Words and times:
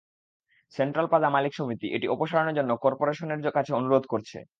Central 0.73 1.05
plaza 1.07 1.29
মালিক 1.29 1.53
সমিতি 1.55 1.87
এটি 1.93 2.07
অপসারণের 2.07 2.55
জন্য 2.55 2.71
করপোরেশনের 2.77 3.55
কাছে 3.57 3.71
অনুরোধ 3.73 4.03
করছে। 4.07 4.37